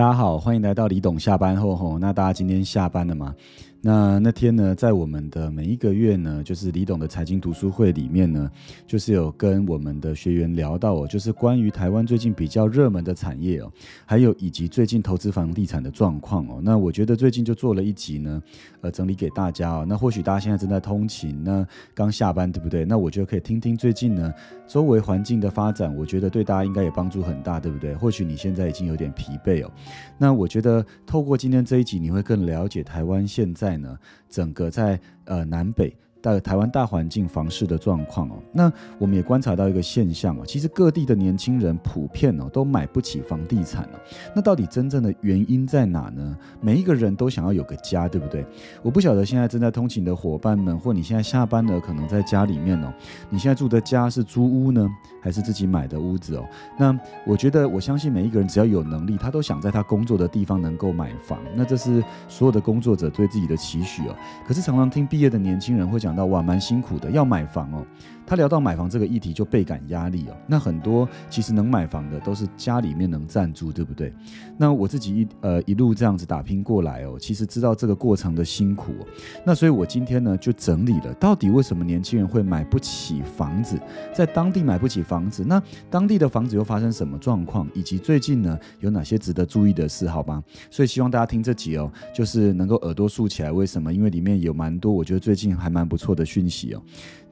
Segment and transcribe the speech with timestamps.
[0.00, 1.98] 大家好，欢迎来到李董下班后吼。
[1.98, 3.34] 那大家今天下班了吗？
[3.82, 8.50] 那那天呢，在我们的每一个月呢，就是李董的财经读书会里面呢，
[8.86, 13.72] 就是有跟我们的学员聊到哦，就是关于台湾最近比较热门的产业哦，
[14.04, 16.60] 还有以及最近投资房地产的状况哦。
[16.62, 18.42] 那我觉得最近就做了一集呢，
[18.82, 19.86] 呃，整理给大家哦。
[19.88, 22.84] 那或许大家现在正在通勤，那刚下班对不对？
[22.84, 24.30] 那我觉得可以听听最近呢
[24.68, 27.94] 周围环境的发展，我觉得对大家应该也帮助很大，对不对？
[27.94, 29.70] 或许你现在已经有点疲惫哦。
[30.18, 33.69] 那我觉得透过今天这一集，你会更了解台湾现在。
[33.76, 35.94] 呢，整个在呃南北。
[36.22, 43.96] 大台湾大环境房市的状况哦，那我们也观察到一个现象哦，其实各地的年轻人普遍哦都买不起房地产哦，
[44.36, 46.36] 那到底真正的原因在哪呢？
[46.60, 48.44] 每一个人都想要有个家，对不对？
[48.82, 52.92] 我不晓得现在正在通勤的伙伴们，或你现在下班了，可能在家里面哦，
[53.30, 54.86] 你现在住的家是租屋呢，
[55.22, 56.44] 还是自己买的屋子哦？
[56.78, 64.14] 那我觉得，我相信每一个人只要有能力，他都想在他工作的地方能够买房，那这是所有的工作者对自己的期许哦。
[64.46, 66.10] 可是常常听毕业的年轻人会讲。
[66.10, 67.86] 到哇，蛮辛苦的，要买房哦。
[68.26, 70.36] 他聊到买房这个议题，就倍感压力哦。
[70.46, 74.12] 那很多其实能买房的，都是家里面能赞助，对不对？
[74.56, 79.06] 那我自己一呃一路这样子打拼过来哦，其实知道这个过程的辛苦哦。
[79.44, 83.80] 那所以我今天呢，就整理了到底为什么年轻人会买不起房子，
[84.12, 90.40] 在当地买不起房子，那当地的房子又发生什么状况，以及最近呢有哪些值得注意的事，好吧？
[90.70, 93.50] 所以希望大家听这集哦，就是能够耳朵竖起来。
[93.50, 93.92] 为什么？
[93.92, 96.82] 因为里面有蛮多，我觉得最近还蛮不错的讯息哦。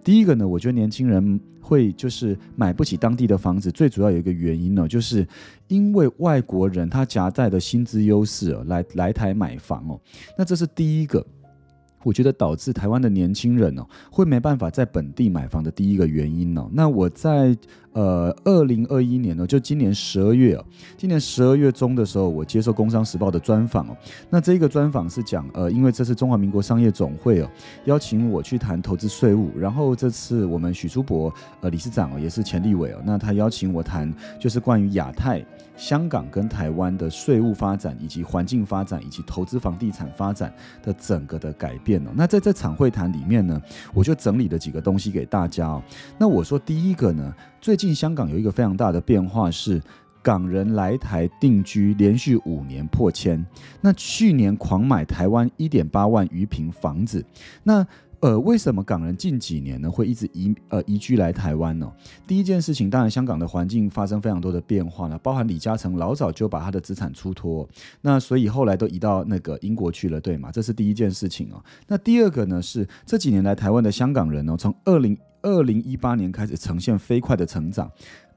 [0.02, 5.24] 第一个呢，我觉得年轻人会就是买不起当地的房子，最主要有一个原因呢，就是
[5.68, 10.00] 因为外国人他夹带的薪资优势哦，来来台买房哦，
[10.36, 11.24] 那这是第一个。
[12.02, 16.68] 我觉得导致台湾的年轻人哦，会没办法在本地买房的第一个原因哦。
[16.72, 17.56] 那我在
[17.92, 20.64] 呃二零二一年呢，就今年十二月哦，
[20.96, 23.96] 今年十二月中的时候，我接受《工商时报》的专访哦。
[24.30, 27.50] 那这个专访是讲呃，因为这是中华民国商业总会哦，
[27.86, 29.50] 邀请我去谈投资税务。
[29.58, 35.44] 然后这次我们许书博呃理事长哦，也是前立委哦，那他邀请我谈就是关于亚太。
[35.78, 40.52] 香港跟台湾的税务发展，以及环境发展，以及投资房地产发展
[40.82, 42.10] 的整个的改变哦。
[42.14, 43.62] 那在这场会谈里面呢，
[43.94, 45.82] 我就整理了几个东西给大家哦。
[46.18, 49.80] 那我说第一个呢，最近香港有一个非常大的变化是，
[50.20, 53.46] 港人来台定居连续五年破千，
[53.80, 57.24] 那去年狂买台湾一点八万余平房子，
[57.62, 57.86] 那。
[58.20, 61.92] 呃，为什么港人近几年呢会一直移呃移居来台湾呢？
[62.26, 67.68] 第一件事情，当然香港的环境发生非常多的变化了，包含李嘉诚老早就把他的资产出脱，
[68.00, 70.50] 那所以后来都移到那个英国去了，对吗？
[70.50, 71.62] 这是第一件事情哦。
[71.86, 77.88] 那第二个呢是这几年来台湾的香港人哦，从二零二零一八年开始呈现飞快的成长。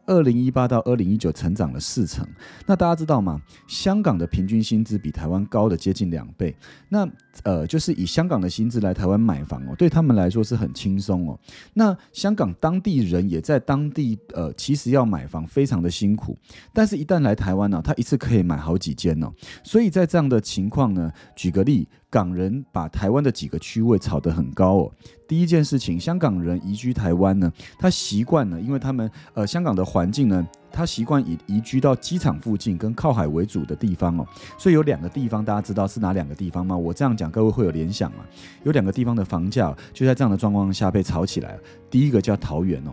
[0.05, 2.27] 二零一八到二零一九成长了四成，
[2.65, 3.41] 那大家知道吗？
[3.67, 6.55] 香港的平均薪资比台湾高的接近两倍。
[6.89, 7.07] 那
[7.43, 11.39] 呃，就是以香港的薪资来台湾买房哦，对他们来说是很轻松哦。
[11.73, 16.37] 那香港当地人也在当地呃，其实要买房非常的辛苦，
[16.73, 19.31] 但是一旦来台湾呢，他一次可以买好几间哦。
[19.63, 21.87] 所以在这样的情况呢，举个例。
[22.11, 24.91] 港人把台湾的几个区位炒得很高哦。
[25.25, 34.27] 第一件事情，香港人移居台湾呢，他习惯了，因为他们呃香港的环境呢，他习惯以移居到机场附近跟靠海为主的地方哦。
[34.57, 36.75] 所以有两个地方，大家知道是哪两个地方吗？
[36.75, 38.25] 我这样讲，各位会有联想吗？
[38.63, 41.61] 有两个地方的房价就在这样的状况下被炒起来了。
[41.89, 42.91] 第一个叫桃园哦。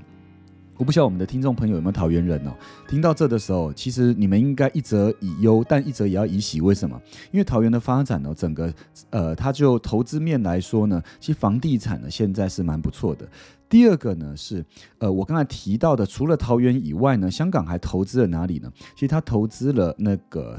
[0.78, 2.53] 我不晓得我们的听众朋友有没有桃园人哦？
[2.89, 6.61] 听到这的时候，其实你们应该一则以忧，但一则也要以喜。
[6.61, 7.00] 为什么？
[7.33, 8.72] 因为桃园的发展呢，整个
[9.11, 13.28] 呃，它就投资面来说呢，其实房地产呢现在是蛮不错的。
[13.69, 14.65] 第二个呢是
[14.99, 18.71] 呃，我刚才提到的，除了桃园以外呢，香港还投资了哪里呢？
[18.94, 20.56] 其实它投资了那个。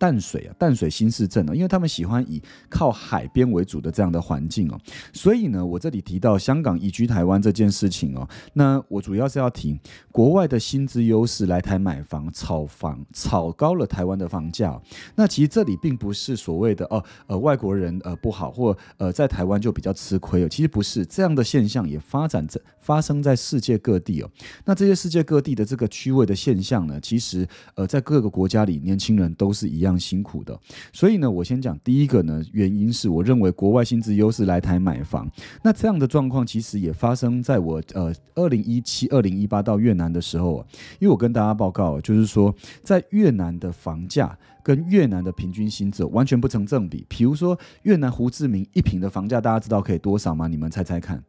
[0.00, 4.80] 淡水啊，淡水新市镇哦，因为他们喜欢以靠海边为主的这样的环境哦，
[5.12, 9.78] 所以呢，我这里提到香港移居台湾这件事情哦，那我主要是要提
[10.10, 14.80] 国外的薪资优势来台买房炒房炒高了台湾的房价。
[15.16, 24.30] 那其实这里并不是所谓的哦呃外国人呃不好或呃在台湾就比较吃亏哦，其实不是这样的现象也发展在发生在世界各地哦。
[24.64, 29.89] 那这些世界各地的这个区位的现象呢，其实呃在各个国家里年轻人都是一样。
[29.90, 30.56] 非常辛苦的，
[30.92, 35.28] 所以呢，我先讲第一个呢，原因是我认为国外薪资优势来台买房，
[35.64, 40.64] 那这样的状况其实也发生在我呃二零一七、二零一八到越南的时候，
[41.00, 42.54] 因为我跟大家报告，就是说
[42.84, 47.04] 在越南的房价跟越南的平均薪资完全不成正比。
[47.08, 50.46] 比如说越南胡志明一平的房价，大家知道可以多少吗？
[50.46, 51.20] 你们猜猜看。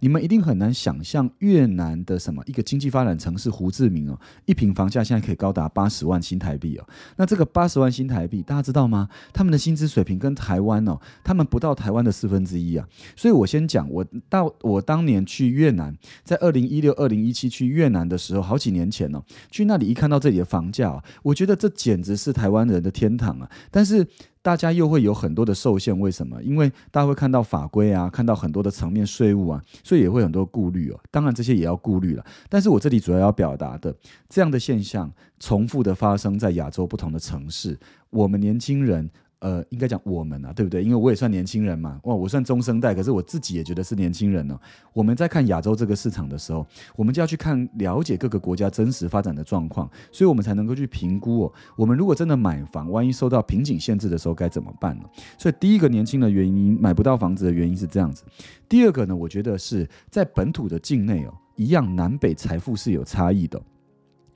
[0.00, 6.86] 你们一定很难想象越南的什么一个经济发展城市胡志明哦，一平房价现在可以高达八十万新台币哦。
[7.16, 9.08] 那这个八十万新台币，大家知道吗？
[9.32, 12.86] 他们的薪资水平跟台湾哦，他们不到台湾的四分之一啊。
[13.16, 23.50] 所以我先讲，我到我当年去越南，在二零一六、二零一七去越南的时候，好几年前哦，去那里一看到这里的房价，我觉得这简直是台湾人的天堂啊。
[23.70, 24.06] 但是
[24.42, 26.42] 大家又会有很多的受限，为什么？
[26.42, 31.00] 因为大家会看到法规啊，看到很多的层面税务啊，所以也会很多顾虑哦。
[31.10, 32.24] 当然这些也要顾虑了。
[32.48, 33.94] 但是我这里主要要表达的，
[34.28, 37.78] 这样的现象重复的发生在亚洲不同的城市，
[38.10, 39.10] 我们年轻人。
[39.40, 40.82] 呃，应该讲我们啊，对不对？
[40.82, 44.58] 因为我也算年轻人嘛，哇，我算中生代，可是我自己也觉得是年轻人呢。
[44.92, 51.52] 我们在看亚洲这个市场的时候，我们就要去看了解各个国家真实发展的状况，所以我们才能够去评估哦。
[51.76, 55.04] 我们如果真的买房，万一受到瓶颈限制的时候该怎么办呢？
[55.38, 58.24] 所以第一个年轻的原因，买不到房子的原因是这样子。
[58.68, 63.62] 第二个呢，我觉得是在本土的境内哦，一样南北财富是有差异的。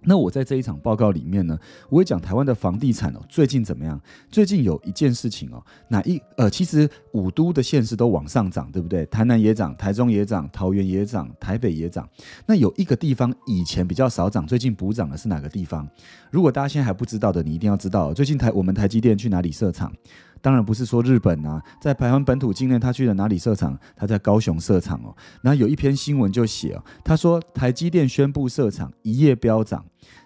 [0.05, 1.59] 那我在这一场报告里面呢，
[1.89, 4.01] 我会讲台湾的房地产哦，最近怎么样？
[4.31, 9.07] 最近有一件事情哦，哪一呃，其实五都的县市都往上涨，对不对？
[9.07, 12.09] 台南也涨，台中也涨，桃园也涨，台北也涨。
[12.47, 15.89] 那有一个地方以前比较少涨，最近补涨的是哪个地方？
[16.31, 19.93] 如果大家现在还不知道的，你一定要知道，最近台我们台积电去哪里设厂？
[20.41, 23.79] 当然不是说日本啊，在台湾本土境内，他去了哪里设厂？
[23.95, 25.15] 他在高雄设厂哦。
[25.41, 29.85] 然后有一篇新闻就写哦，他说台积电宣布设厂，一夜飙涨。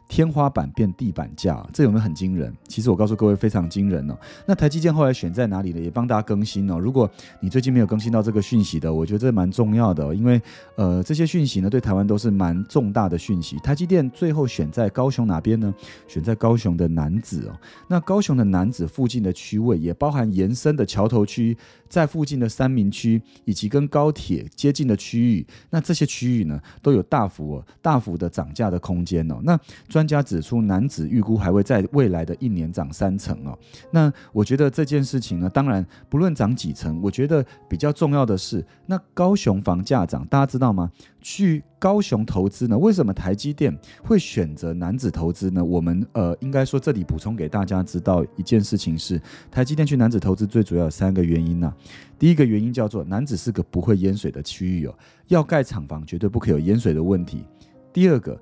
[0.08, 2.54] 天花板变地板价，这有没有很惊人？
[2.68, 4.16] 其实我告诉各位，非常惊人哦。
[4.46, 5.80] 那台积电后来选在哪里呢？
[5.80, 6.78] 也帮大家更新哦。
[6.78, 10.40] 如果你最近没有更新到这个讯息的，我觉得这蛮重要的，因为
[10.76, 13.56] 呃这些讯息呢对台湾都是蛮重大的讯息。
[13.58, 15.74] 台积电最后选在高雄哪边呢？
[16.06, 17.58] 选在高雄的南子哦。
[17.88, 21.56] 那高雄的南子附近的区位也包含延伸的桥头区，
[21.88, 29.40] 在附近的三明区以及跟高铁接近的区域，那这些区域呢都有大幅大幅的涨价的空间哦。
[29.42, 29.58] 那
[29.88, 33.58] 专家指出，男子预估还会在未来的一年涨三成哦。
[33.90, 40.90] 那我觉得这件事情呢，当然不论涨几成，我觉得比较重要的是，那高雄房价涨，大家知道吗？
[41.20, 42.78] 去高雄投资呢？
[42.78, 45.64] 为什么台积电会选择男子投资呢？
[45.64, 49.20] 我们呃，应该说这里补充给大家知道一件事情是，
[49.50, 51.72] 台积电去男子投资最主要有三个原因呢。
[52.16, 54.94] 第一个原因叫做男子是个不会淹水的区域哦，
[55.26, 57.44] 要盖厂房绝对不可以有淹水的问题。
[57.92, 58.40] 第二个。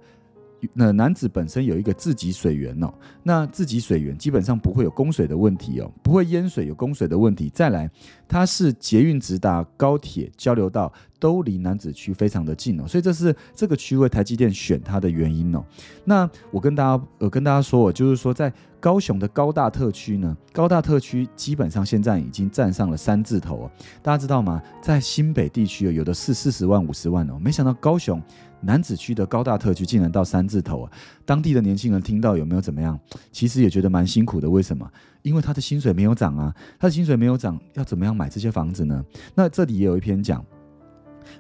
[0.73, 7.51] 那男子本身有一个自给水源哦，那自给水源基本上不会有供水的问题哦，不会淹水有供水的问题。
[7.51, 7.91] 再来，
[8.27, 15.65] 它是捷运直达、高铁交流道都离男子区非常的近哦，所以这是这个区位台积电选它的原因哦。
[16.05, 23.71] 那我跟大家呃跟大家说，就是说在高雄的高大特区呢，高大特区基本上现在已经站上了三字头哦。
[24.03, 24.63] 大家知道吗？
[24.83, 28.23] 在新北地区有的是四十万、五十万哦，没想到高雄。
[28.65, 30.93] 南子区的高大特区竟然到三字头啊！
[31.25, 32.99] 当地的年轻人听到有没有怎么样？
[33.31, 34.49] 其实也觉得蛮辛苦的。
[34.49, 34.91] 为什么？
[35.23, 39.05] 因为他的薪水没有涨啊，他的薪水没有涨，要怎么样买这些房子呢？
[39.35, 40.45] 那这里也有一篇讲，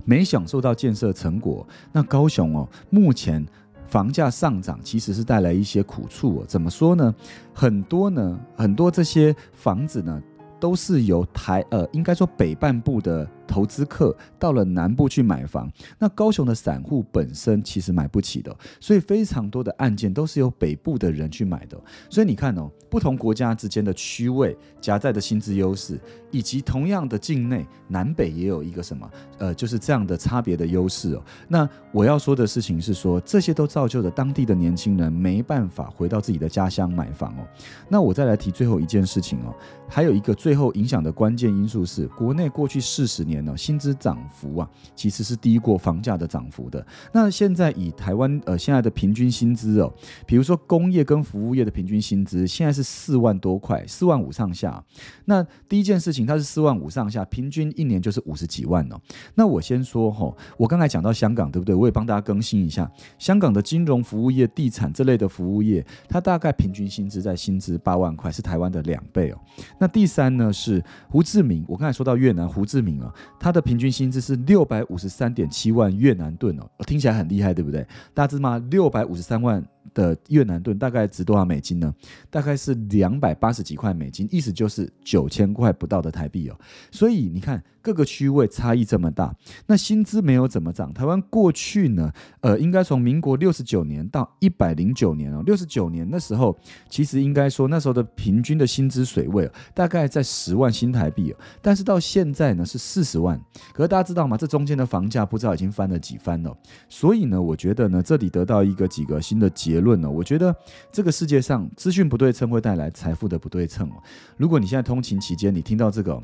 [0.05, 1.67] 没享受到建设成果。
[1.93, 3.44] 那高雄哦，目前
[3.88, 6.44] 房价上涨其实是带来一些苦处哦。
[6.47, 7.15] 怎么说呢？
[7.53, 10.22] 很多呢，很多这些房子呢，
[10.60, 13.27] 都是由台呃，应该说北半部的。
[13.46, 21.79] 投资客到了南部去买房，那高雄的散户本身其实买不起的，所以非常多的案件都是由北部的人去买的。
[22.08, 31.22] 所以你看哦，不同国家之间的区位夹在的薪资优势，以及同样的境内南北也有一个什么呃，就是这样的差别的优势哦。
[31.46, 37.46] 那我要说的事情是说，这些都造就了当地的年轻人没办法回到自己的家乡买房哦。
[37.89, 39.55] 那我再来提最后一件事情哦，
[39.89, 43.33] 还有一个最后影响的关键因素是，国内过去四十年。
[43.43, 46.84] 年薪资涨幅啊，其实是低过房价的涨幅的。
[47.12, 49.93] 那现在以台湾呃现在的平均薪资哦，
[50.26, 54.82] 比如说工业跟服务业的平均薪资现在是四万多块，四万五上下。
[55.24, 59.00] 那第一件事情，它是四万五上下，平均一年就是五十几万哦。
[59.34, 61.74] 那我先说哈，我刚才讲到香港对不对？
[61.74, 69.38] 我也帮大家更新一下，香港的金融服务业、地产这类的服务业，它大概平均薪资在薪资八万块，是台湾的两倍哦。
[69.79, 73.12] 那第三呢是胡志明，我刚才说到越南胡志明啊。
[73.39, 77.87] 他的平均薪资是六百五十三点七万越南盾哦，听起来很厉害，对不对？
[78.13, 78.65] 大家知道吗？
[78.71, 81.94] 六百五十三万的越南盾大概值多少美金呢？
[82.31, 86.58] 大概是两百八十几块美金，意思就是九千块不到的台币哦。
[86.91, 89.34] 所以你看各个区位差异这么大，
[89.67, 90.93] 那薪资没有怎么涨。
[90.94, 92.10] 台湾过去呢，
[92.41, 96.56] 呃，应该从民国六十九年到一百零九年哦，六十九年那时候，
[96.88, 101.36] 其实应该说那时候的平均的薪资水位大概在十万新台币哦。
[101.60, 103.38] 但是到现在呢是四十万，
[103.72, 104.36] 可是大家知道吗？
[104.36, 106.56] 这中间的房价不知道已经翻了几番了。
[106.88, 110.09] 所以呢，我觉得呢，这里得到一个几个新的结结论呢。
[110.09, 110.55] 我觉得
[110.93, 113.95] 这个世界上资讯不对称会带来财富的不对称哦。
[114.37, 116.23] 如果你现在通勤期间，你听到这个。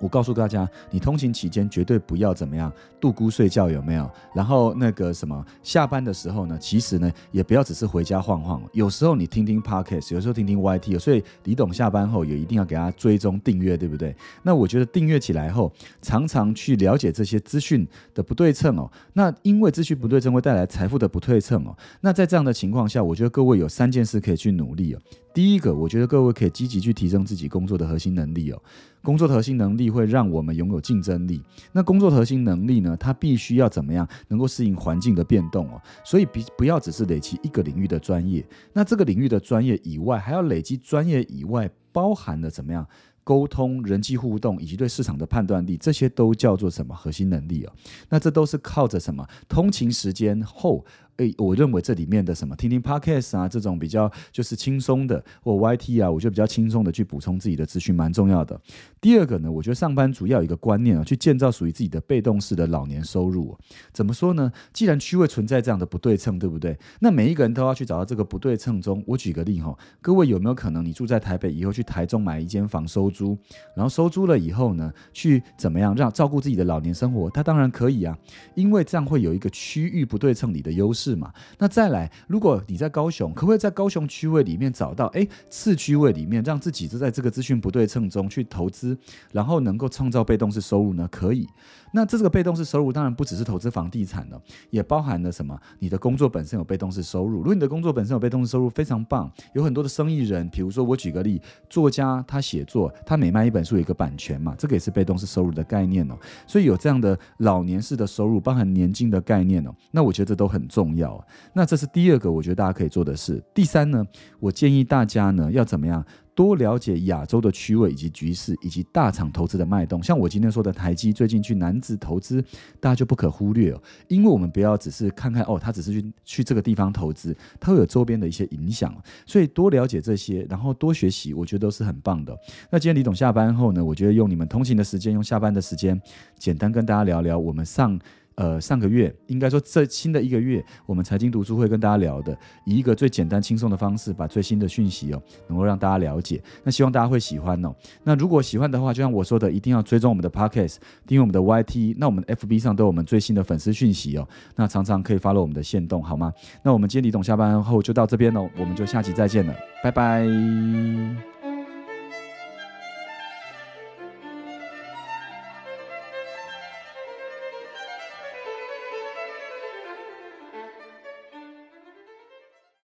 [0.00, 4.10] 我告诉大家，你通勤期间绝对不要怎么样，度孤睡觉有没有？
[4.34, 8.62] 然后那个什么，下班的时候呢，其实呢，也不要只是回家晃晃。
[8.72, 10.98] 有时候你听听 podcast，有时候听听 YT。
[10.98, 14.14] 所以李董下班后也一定要给他追踪订阅，对不对？
[14.42, 18.90] 那我觉得订阅起来后，常常去了解这些资讯的不对称哦。
[19.12, 21.76] 那因为资讯不对称会带来财富的不对称哦。
[22.00, 25.00] 那在这样的情况下，我觉得各位有三件事可以去努力哦。
[25.34, 28.60] 第一个，我觉得各位可以积极去提升自己工作的核心能力哦。
[29.04, 31.42] 工作的核心能力会让我们拥有竞争力。
[31.72, 32.96] 那工作核心能力呢？
[32.96, 35.80] 它必须要怎么样能够适应环境的变动哦？
[36.04, 38.46] 所以，比不要只是累积一个领域的专业。
[38.72, 42.86] 那这个领域的专业以外，还要累积专业以外包含了怎么样
[43.22, 47.72] 沟通、人际互动以及对市场的判断力，这些都叫做什么核心能力哦？
[48.08, 50.84] 那这都是靠着什么通勤时间后。
[51.18, 58.60] 诶，我认为这里面的什么听听 podcast 啊，这种比较就是轻松的，或 YT 啊，我觉得比较轻松的去补充自己的资讯，蛮重要的。
[59.00, 63.56] 第二个呢，我觉得上班族要有一个观念啊，去建造属于自己的被动式的老年收入。
[63.92, 64.52] 怎么说呢？
[64.72, 66.78] 既然区位存在这样的不对称，对不对？
[67.00, 69.02] 那每一个人都要去找到这个不对称中。
[69.04, 73.36] 我举个例哈，各位有没有可能你住在台北以后去台中买一间房收租，
[73.74, 77.28] 然后收租了以后呢，去怎么样让照顾自己的老年生活？
[77.28, 78.16] 他当然可以啊，
[78.54, 81.07] 因为这样会有一个区域不对称里的优势。
[81.08, 81.32] 是嘛？
[81.58, 88.96] 那再来，如果你在高雄，可不可以在高雄区位里面找到哎次区位里面，让自己就在这个资讯不对称中去投资，
[89.32, 91.08] 然后能够创造被动式收入呢？
[91.10, 91.48] 可以。
[91.90, 94.38] 那这个被动式收入当然不只是投资房地产了，
[94.68, 95.58] 也包含了什么？
[95.78, 97.38] 你的工作本身有被动式收入。
[97.38, 99.30] 如果你的工作本身有被动式收入，非常棒。
[99.54, 106.14] 有很多的生意人，比如说我举个例，作家他写作，他每卖一本书有一个版权嘛，这个也是被动式收入的概念哦。
[106.46, 109.74] 所以有这样的老年式的收入，包含年金的概念哦。
[109.90, 110.97] 那我觉得这都很重要。
[110.98, 113.42] 要，那这是第二个，我觉得大家可以做的事。
[113.54, 114.04] 第三呢，
[114.38, 120.00] 我建议大家呢要怎么样多了解亚洲的区位以及局势，以及大厂投资的脉动。
[120.00, 122.40] 像我今天说的台积最近去南子投资，
[122.78, 128.94] 大家就不可忽略哦，因为我们不要只是看看哦，他只是去去这个地方投资，它会有周边的一些影响，
[129.26, 132.36] 所以多了解这些，然后多学习，我觉得都是很棒的。
[132.70, 136.00] 那今天李董下班后呢，我觉得用你们通勤的时间，用下班的时间，
[136.38, 137.98] 简单跟大家聊聊我们上。
[138.38, 146.40] 呃，上个月应该说这新的一个月，我们财经读书会跟大家聊的，以一个最简单轻松的方式，把最新的讯息哦，能够让大家了解。
[146.62, 147.74] 那希望大家会喜欢哦。
[148.04, 151.96] 那如果喜欢的话，就像我说的，一定要追踪我们的 Podcast，订阅我们的 YT。
[151.98, 154.28] 那我们 FB 上都有我们最新的粉丝讯息哦。
[154.54, 156.32] 那常常可以发了我们的线动，好吗？
[156.62, 161.37] 那我们今天李董下班后就到这边喽，我们就下期再见了，拜拜。